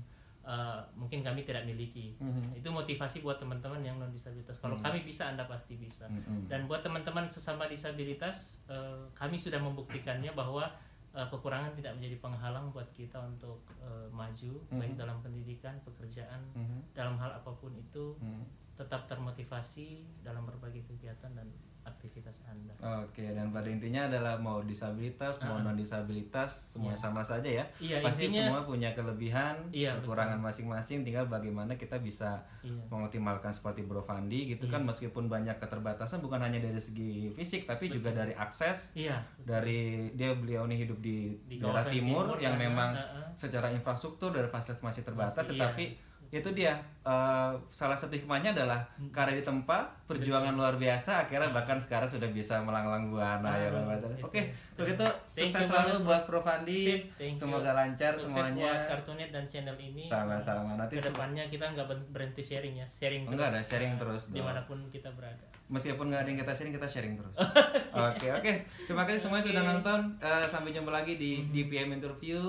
uh, 0.44 0.80
mungkin 0.94 1.24
kami 1.24 1.42
tidak 1.42 1.64
miliki. 1.64 2.14
Mhm. 2.18 2.58
Itu 2.58 2.68
motivasi 2.70 3.24
buat 3.24 3.38
teman-teman 3.38 3.82
yang 3.82 3.96
non 3.98 4.10
disabilitas. 4.10 4.58
Kalau 4.58 4.78
kami 4.78 5.02
bisa, 5.02 5.30
anda 5.30 5.46
pasti 5.48 5.74
bisa. 5.78 6.06
Mhm. 6.06 6.46
Dan 6.46 6.66
buat 6.66 6.82
teman-teman 6.82 7.26
sesama 7.26 7.66
disabilitas, 7.66 8.62
uh, 8.70 9.08
kami 9.14 9.38
sudah 9.38 9.58
membuktikannya 9.58 10.32
bahwa 10.32 10.68
uh, 11.14 11.26
kekurangan 11.32 11.74
tidak 11.74 11.96
menjadi 11.98 12.16
penghalang 12.20 12.70
buat 12.70 12.88
kita 12.94 13.18
untuk 13.18 13.64
uh, 13.80 14.06
maju, 14.12 14.52
baik 14.70 14.94
dalam 14.94 15.18
pendidikan, 15.24 15.74
pekerjaan, 15.82 16.40
Mhm. 16.54 16.94
dalam 16.94 17.16
hal 17.18 17.32
apa 17.32 17.50
pun 17.56 17.72
itu, 17.74 18.14
Mhm. 18.20 18.44
Tetap 18.78 19.10
termotivasi 19.10 19.86
dalam 20.22 20.46
berbagai 20.46 20.86
kegiatan 20.86 21.34
dan 21.34 21.50
aktivitas 21.82 22.44
anda. 22.44 22.76
Oke, 23.00 23.32
dan 23.32 23.48
pada 23.48 23.64
intinya 23.64 24.04
adalah 24.04 24.36
mau 24.36 24.60
disabilitas, 24.60 25.40
mau 25.40 25.56
non 25.56 25.72
disabilitas, 25.72 26.76
semua 26.76 26.92
sama 26.92 27.24
saja 27.24 27.48
ya. 27.48 27.64
Ah. 27.64 27.80
Iya, 27.80 27.96
Pasti 28.04 28.28
intinya- 28.28 28.52
semua 28.52 28.60
punya 28.62 28.92
kelebihan, 28.92 29.56
Iya, 29.72 29.96
kekurangan 29.96 30.36
masing-masing. 30.36 31.00
Tinggal 31.00 31.26
bagaimana 31.26 31.74
kita 31.74 31.96
bisa 31.98 32.44
Iya. 32.60 32.76
mengoptimalkan 32.86 33.48
seperti 33.48 33.88
Bro 33.88 34.04
Fandi 34.04 34.52
gitu 34.52 34.68
kan, 34.68 34.84
meskipun 34.84 35.32
banyak 35.32 35.56
keterbatasan, 35.56 36.20
bukan 36.20 36.44
hanya 36.44 36.60
dari 36.60 36.76
segi 36.76 37.32
fisik, 37.32 37.64
tapi 37.64 37.88
juga 37.88 38.12
dari 38.12 38.36
akses, 38.36 38.92
Iya, 38.92 39.24
dari 39.40 40.12
dia 40.12 40.36
beliau 40.36 40.68
ini 40.68 40.76
hidup 40.76 41.00
di, 41.00 41.40
Di 41.48 41.56
daerah 41.56 41.88
timur, 41.88 42.36
timur, 42.36 42.36
yang 42.36 42.60
karena, 42.60 42.68
memang 42.68 42.90
uh-uh. 42.92 43.26
secara 43.32 43.72
infrastruktur 43.72 44.28
dari 44.28 44.46
fasilitas 44.46 44.84
masih 44.84 45.02
terbatas, 45.02 45.40
Masih, 45.40 45.56
tetapi 45.56 45.84
itu 46.30 46.48
dia 46.52 46.76
eh, 47.00 47.50
salah 47.68 47.92
satu 47.92 48.12
hikmahnya 48.12 48.52
adalah 48.52 48.84
Hmm. 48.94 49.08
karya 49.08 49.36
di 49.36 49.42
tempat 49.42 49.80
perjuangan 50.04 50.52
luar 50.52 50.74
biasa 50.74 51.24
akhirnya 51.24 51.48
bahkan 51.48 51.74
sekarang 51.74 52.04
sudah 52.04 52.28
bisa 52.28 52.60
melanglang 52.60 53.08
buana 53.08 53.48
ya 53.50 53.68
Bang. 53.70 53.88
Oke, 54.20 54.44
kalau 54.72 54.86
gitu 54.86 55.06
Thank 55.24 55.48
sukses 55.48 55.56
you 55.58 55.68
selalu 55.68 55.94
buat 56.02 56.22
Prof 56.24 56.44
Andi. 56.44 57.00
Semoga 57.32 57.72
lancar 57.72 58.12
Sukses 58.12 58.28
semuanya. 58.44 58.60
buat 58.66 58.80
Kartunet 58.90 59.30
dan 59.30 59.44
channel 59.44 59.76
ini. 59.78 60.04
Sama-sama. 60.04 60.76
Nanti 60.76 60.96
Ke 60.96 61.08
depannya 61.08 61.44
kita 61.46 61.64
nggak 61.70 61.86
ber- 61.86 62.08
berhenti 62.10 62.40
sharing 62.40 62.76
ya, 62.76 62.86
sharing 62.86 63.24
terus. 63.24 63.32
Enggak 63.32 63.48
ada 63.50 63.60
sharing 63.60 63.92
uh, 63.92 63.98
terus 63.98 64.22
dong. 64.28 64.36
Di 64.36 64.42
mana 64.42 64.60
pun 64.62 64.78
kita 64.88 65.08
berada. 65.10 65.46
Meskipun 65.68 66.08
nggak 66.08 66.22
ada 66.22 66.28
yang 66.28 66.40
kita 66.40 66.50
sharing 66.50 66.72
kita 66.72 66.88
sharing 66.88 67.14
terus. 67.14 67.36
Oke 68.08 68.26
oke. 68.30 68.52
Terima 68.80 69.04
kasih 69.04 69.20
semuanya 69.20 69.44
sudah 69.44 69.62
nonton. 69.62 70.00
Eh, 70.18 70.46
sampai 70.46 70.70
jumpa 70.70 70.88
lagi 70.90 71.14
di 71.14 71.38
Mhm. 71.38 71.50
di 71.50 71.60
PM 71.66 71.90
interview. 71.92 72.40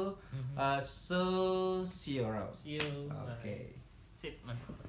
Eh, 0.55 0.79
so 0.79 1.21
see 1.83 2.15
you 2.15 2.23
around. 2.23 2.55
See 2.55 2.79
you. 2.79 3.11
Oke. 3.11 3.43
Bye. 3.43 3.75
Sip, 4.15 4.39
mantap. 4.41 4.79